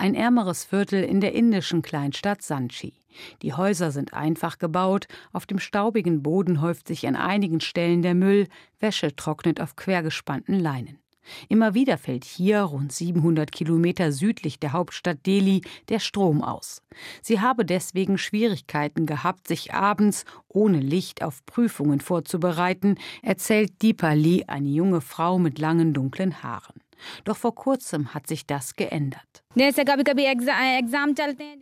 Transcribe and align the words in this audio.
Ein 0.00 0.14
ärmeres 0.14 0.62
Viertel 0.64 1.02
in 1.02 1.20
der 1.20 1.34
indischen 1.34 1.82
Kleinstadt 1.82 2.40
Sanchi. 2.40 2.94
Die 3.42 3.52
Häuser 3.52 3.90
sind 3.90 4.14
einfach 4.14 4.58
gebaut, 4.58 5.08
auf 5.32 5.44
dem 5.44 5.58
staubigen 5.58 6.22
Boden 6.22 6.60
häuft 6.60 6.86
sich 6.86 7.08
an 7.08 7.16
einigen 7.16 7.60
Stellen 7.60 8.02
der 8.02 8.14
Müll, 8.14 8.46
Wäsche 8.78 9.16
trocknet 9.16 9.60
auf 9.60 9.74
quergespannten 9.74 10.60
Leinen. 10.60 11.00
Immer 11.48 11.74
wieder 11.74 11.98
fällt 11.98 12.24
hier, 12.24 12.60
rund 12.60 12.92
700 12.92 13.50
Kilometer 13.50 14.12
südlich 14.12 14.60
der 14.60 14.72
Hauptstadt 14.72 15.26
Delhi, 15.26 15.62
der 15.88 15.98
Strom 15.98 16.42
aus. 16.44 16.80
Sie 17.20 17.40
habe 17.40 17.64
deswegen 17.64 18.18
Schwierigkeiten 18.18 19.04
gehabt, 19.04 19.48
sich 19.48 19.74
abends 19.74 20.24
ohne 20.46 20.78
Licht 20.78 21.24
auf 21.24 21.44
Prüfungen 21.44 22.00
vorzubereiten, 22.00 22.98
erzählt 23.22 23.82
Deepali, 23.82 24.44
eine 24.46 24.68
junge 24.68 25.00
Frau 25.00 25.40
mit 25.40 25.58
langen 25.58 25.92
dunklen 25.92 26.40
Haaren. 26.44 26.80
Doch 27.24 27.36
vor 27.36 27.54
kurzem 27.54 28.14
hat 28.14 28.26
sich 28.26 28.46
das 28.46 28.76
geändert. 28.76 29.44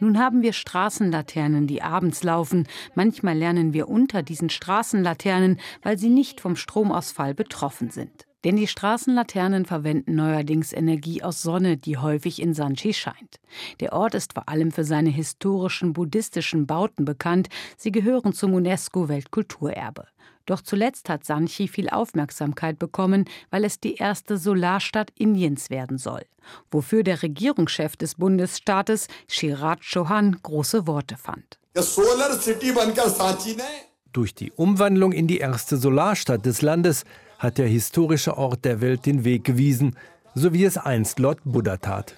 Nun 0.00 0.18
haben 0.18 0.42
wir 0.42 0.52
Straßenlaternen, 0.52 1.66
die 1.66 1.82
abends 1.82 2.22
laufen. 2.22 2.66
Manchmal 2.94 3.36
lernen 3.36 3.72
wir 3.72 3.88
unter 3.88 4.22
diesen 4.22 4.50
Straßenlaternen, 4.50 5.60
weil 5.82 5.98
sie 5.98 6.08
nicht 6.08 6.40
vom 6.40 6.56
Stromausfall 6.56 7.34
betroffen 7.34 7.90
sind. 7.90 8.26
Denn 8.44 8.56
die 8.56 8.66
Straßenlaternen 8.66 9.64
verwenden 9.64 10.16
neuerdings 10.16 10.72
Energie 10.72 11.22
aus 11.22 11.40
Sonne, 11.40 11.78
die 11.78 11.96
häufig 11.96 12.42
in 12.42 12.52
Sanchi 12.52 12.92
scheint. 12.92 13.40
Der 13.80 13.94
Ort 13.94 14.14
ist 14.14 14.34
vor 14.34 14.48
allem 14.50 14.70
für 14.70 14.84
seine 14.84 15.08
historischen 15.08 15.94
buddhistischen 15.94 16.66
Bauten 16.66 17.06
bekannt. 17.06 17.48
Sie 17.78 17.90
gehören 17.90 18.34
zum 18.34 18.52
UNESCO-Weltkulturerbe. 18.52 20.04
Doch 20.46 20.60
zuletzt 20.60 21.08
hat 21.08 21.24
Sanchi 21.24 21.68
viel 21.68 21.88
Aufmerksamkeit 21.88 22.78
bekommen, 22.78 23.24
weil 23.50 23.64
es 23.64 23.80
die 23.80 23.94
erste 23.94 24.36
Solarstadt 24.36 25.10
Indiens 25.18 25.70
werden 25.70 25.98
soll, 25.98 26.22
wofür 26.70 27.02
der 27.02 27.22
Regierungschef 27.22 27.96
des 27.96 28.16
Bundesstaates 28.16 29.08
Shiraj 29.28 29.78
Chauhan 29.80 30.36
große 30.42 30.86
Worte 30.86 31.16
fand. 31.16 31.58
Durch 34.12 34.34
die 34.34 34.52
Umwandlung 34.52 35.12
in 35.12 35.26
die 35.26 35.38
erste 35.38 35.76
Solarstadt 35.76 36.46
des 36.46 36.62
Landes 36.62 37.04
hat 37.38 37.58
der 37.58 37.66
historische 37.66 38.36
Ort 38.38 38.64
der 38.64 38.80
Welt 38.80 39.06
den 39.06 39.24
Weg 39.24 39.44
gewiesen, 39.44 39.96
so 40.34 40.52
wie 40.52 40.64
es 40.64 40.76
einst 40.76 41.18
Lord 41.18 41.40
Buddha 41.44 41.78
tat. 41.78 42.14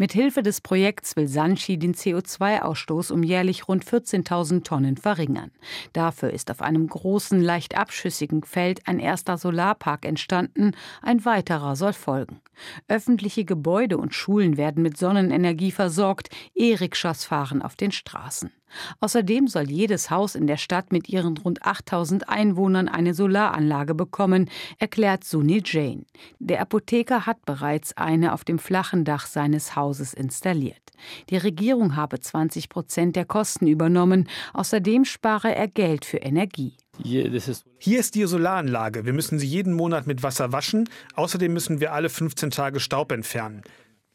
Mit 0.00 0.12
Hilfe 0.12 0.44
des 0.44 0.60
Projekts 0.60 1.16
will 1.16 1.26
Sanchi 1.26 1.76
den 1.76 1.92
CO2-Ausstoß 1.92 3.10
um 3.10 3.24
jährlich 3.24 3.66
rund 3.66 3.84
14.000 3.84 4.62
Tonnen 4.62 4.96
verringern. 4.96 5.50
Dafür 5.92 6.30
ist 6.30 6.52
auf 6.52 6.62
einem 6.62 6.86
großen, 6.86 7.42
leicht 7.42 7.76
abschüssigen 7.76 8.44
Feld 8.44 8.86
ein 8.86 9.00
erster 9.00 9.38
Solarpark 9.38 10.04
entstanden, 10.04 10.76
ein 11.02 11.24
weiterer 11.24 11.74
soll 11.74 11.94
folgen. 11.94 12.40
Öffentliche 12.86 13.44
Gebäude 13.44 13.98
und 13.98 14.14
Schulen 14.14 14.56
werden 14.56 14.84
mit 14.84 14.96
Sonnenenergie 14.96 15.72
versorgt, 15.72 16.28
E-Rikschas 16.54 17.24
fahren 17.24 17.60
auf 17.60 17.74
den 17.74 17.90
Straßen. 17.90 18.52
Außerdem 19.00 19.48
soll 19.48 19.70
jedes 19.70 20.10
Haus 20.10 20.34
in 20.34 20.46
der 20.46 20.56
Stadt 20.56 20.92
mit 20.92 21.08
ihren 21.08 21.36
rund 21.36 21.62
8000 21.62 22.28
Einwohnern 22.28 22.88
eine 22.88 23.14
Solaranlage 23.14 23.94
bekommen, 23.94 24.50
erklärt 24.78 25.24
Sunil 25.24 25.62
Jain. 25.64 26.06
Der 26.38 26.60
Apotheker 26.60 27.26
hat 27.26 27.44
bereits 27.44 27.96
eine 27.96 28.32
auf 28.32 28.44
dem 28.44 28.58
flachen 28.58 29.04
Dach 29.04 29.26
seines 29.26 29.76
Hauses 29.76 30.14
installiert. 30.14 30.88
Die 31.30 31.36
Regierung 31.36 31.96
habe 31.96 32.20
20 32.20 32.68
Prozent 32.68 33.16
der 33.16 33.24
Kosten 33.24 33.66
übernommen. 33.66 34.28
Außerdem 34.52 35.04
spare 35.04 35.54
er 35.54 35.68
Geld 35.68 36.04
für 36.04 36.18
Energie. 36.18 36.74
Hier 37.02 37.30
ist 38.00 38.14
die 38.14 38.26
Solaranlage. 38.26 39.04
Wir 39.06 39.12
müssen 39.12 39.38
sie 39.38 39.46
jeden 39.46 39.74
Monat 39.74 40.06
mit 40.06 40.22
Wasser 40.22 40.52
waschen. 40.52 40.88
Außerdem 41.14 41.52
müssen 41.52 41.80
wir 41.80 41.92
alle 41.92 42.08
15 42.08 42.50
Tage 42.50 42.80
Staub 42.80 43.12
entfernen. 43.12 43.62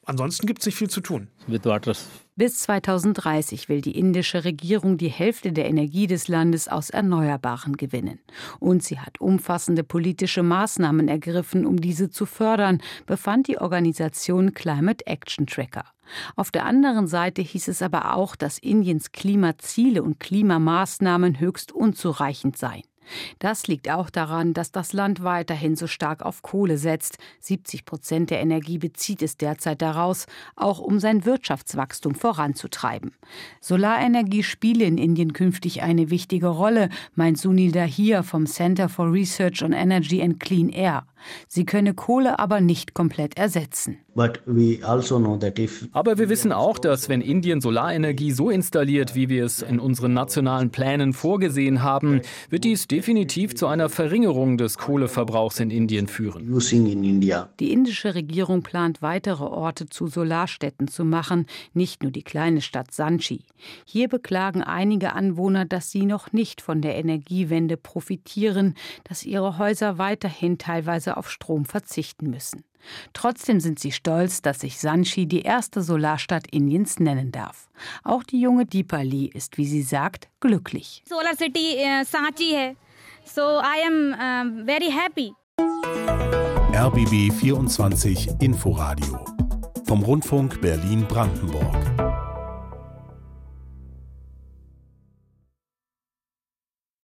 Ansonsten 0.05 0.47
gibt 0.47 0.59
es 0.59 0.65
nicht 0.65 0.75
viel 0.75 0.89
zu 0.89 1.01
tun. 1.01 1.29
Bis 2.35 2.59
2030 2.61 3.69
will 3.69 3.81
die 3.81 3.97
indische 3.97 4.43
Regierung 4.43 4.97
die 4.97 5.09
Hälfte 5.09 5.51
der 5.51 5.67
Energie 5.67 6.07
des 6.07 6.27
Landes 6.27 6.67
aus 6.67 6.89
Erneuerbaren 6.89 7.77
gewinnen. 7.77 8.19
Und 8.59 8.83
sie 8.83 8.99
hat 8.99 9.21
umfassende 9.21 9.83
politische 9.83 10.43
Maßnahmen 10.43 11.07
ergriffen, 11.07 11.65
um 11.65 11.79
diese 11.79 12.09
zu 12.09 12.25
fördern, 12.25 12.81
befand 13.05 13.47
die 13.47 13.59
Organisation 13.59 14.53
Climate 14.53 15.05
Action 15.05 15.45
Tracker. 15.45 15.85
Auf 16.35 16.51
der 16.51 16.65
anderen 16.65 17.07
Seite 17.07 17.41
hieß 17.41 17.67
es 17.67 17.81
aber 17.81 18.15
auch, 18.15 18.35
dass 18.35 18.57
Indiens 18.57 19.11
Klimaziele 19.11 20.03
und 20.03 20.19
Klimamaßnahmen 20.19 21.39
höchst 21.39 21.71
unzureichend 21.71 22.57
seien. 22.57 22.83
Das 23.39 23.67
liegt 23.67 23.89
auch 23.89 24.09
daran, 24.09 24.53
dass 24.53 24.71
das 24.71 24.93
Land 24.93 25.23
weiterhin 25.23 25.75
so 25.75 25.87
stark 25.87 26.23
auf 26.23 26.41
Kohle 26.41 26.77
setzt. 26.77 27.17
70 27.39 27.85
Prozent 27.85 28.29
der 28.29 28.41
Energie 28.41 28.77
bezieht 28.77 29.21
es 29.21 29.37
derzeit 29.37 29.81
daraus, 29.81 30.25
auch 30.55 30.79
um 30.79 30.99
sein 30.99 31.25
Wirtschaftswachstum 31.25 32.15
voranzutreiben. 32.15 33.11
Solarenergie 33.61 34.43
spiele 34.43 34.85
in 34.85 34.97
Indien 34.97 35.33
künftig 35.33 35.81
eine 35.81 36.09
wichtige 36.09 36.47
Rolle, 36.47 36.89
meint 37.15 37.37
Sunil 37.37 37.71
Dahir 37.71 38.23
vom 38.23 38.45
Center 38.45 38.89
for 38.89 39.11
Research 39.11 39.63
on 39.63 39.73
Energy 39.73 40.21
and 40.21 40.39
Clean 40.39 40.69
Air. 40.69 41.05
Sie 41.47 41.65
könne 41.65 41.93
Kohle 41.93 42.39
aber 42.39 42.61
nicht 42.61 42.93
komplett 42.93 43.37
ersetzen. 43.37 43.97
Also 44.15 45.37
aber 45.91 46.17
wir 46.19 46.29
wissen 46.29 46.51
auch, 46.51 46.77
dass 46.77 47.09
wenn 47.09 47.21
Indien 47.21 47.61
Solarenergie 47.61 48.31
so 48.31 48.51
installiert, 48.51 49.15
wie 49.15 49.27
wir 49.29 49.43
es 49.43 49.63
in 49.63 49.79
unseren 49.79 50.13
nationalen 50.13 50.69
Plänen 50.69 51.13
vorgesehen 51.13 51.81
haben, 51.81 52.21
wird 52.49 52.63
dies 52.63 52.87
definitiv 52.87 53.55
zu 53.55 53.65
einer 53.65 53.89
Verringerung 53.89 54.57
des 54.57 54.77
Kohleverbrauchs 54.77 55.59
in 55.59 55.71
Indien 55.71 56.07
führen. 56.07 56.59
Die 57.59 57.71
indische 57.71 58.13
Regierung 58.13 58.61
plant 58.61 59.01
weitere 59.01 59.43
Orte 59.43 59.89
zu 59.89 60.07
Solarstädten 60.07 60.87
zu 60.87 61.05
machen, 61.05 61.47
nicht 61.73 62.03
nur 62.03 62.11
die 62.11 62.23
kleine 62.23 62.61
Stadt 62.61 62.93
Sanchi. 62.93 63.41
Hier 63.85 64.09
beklagen 64.09 64.61
einige 64.61 65.13
Anwohner, 65.13 65.65
dass 65.65 65.89
sie 65.89 66.05
noch 66.05 66.31
nicht 66.31 66.61
von 66.61 66.81
der 66.81 66.95
Energiewende 66.95 67.77
profitieren, 67.77 68.75
dass 69.05 69.23
ihre 69.23 69.57
Häuser 69.57 69.97
weiterhin 69.97 70.57
teilweise 70.57 71.12
auf 71.17 71.29
Strom 71.29 71.65
verzichten 71.65 72.29
müssen. 72.29 72.63
Trotzdem 73.13 73.59
sind 73.59 73.79
sie 73.79 73.91
stolz, 73.91 74.41
dass 74.41 74.59
sich 74.59 74.79
Sanchi 74.79 75.25
die 75.25 75.41
erste 75.41 75.81
Solarstadt 75.81 76.47
Indiens 76.51 76.99
nennen 76.99 77.31
darf. 77.31 77.69
Auch 78.03 78.23
die 78.23 78.41
junge 78.41 78.65
Deepali 78.65 79.27
ist, 79.27 79.57
wie 79.57 79.65
sie 79.65 79.83
sagt, 79.83 80.29
glücklich. 80.39 81.03
Solar 81.07 81.35
City 81.35 81.77
uh, 81.77 82.03
Sanchi 82.03 82.53
hai. 82.55 82.75
So 83.25 83.41
I 83.41 83.87
am 83.87 84.13
uh, 84.13 84.65
very 84.65 84.91
happy. 84.91 85.33
RBB 86.73 87.31
24 87.31 88.41
Inforadio 88.41 89.23
vom 89.85 90.03
Rundfunk 90.03 90.59
Berlin 90.59 91.05
Brandenburg. 91.07 92.02